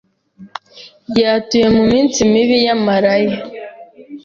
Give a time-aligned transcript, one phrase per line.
[1.21, 3.33] Yatuye ku minsi mibi yamarayo.